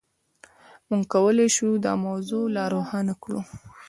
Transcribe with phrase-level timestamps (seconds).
[0.89, 3.41] موږ کولای شو دا موضوع لا روښانه کړو.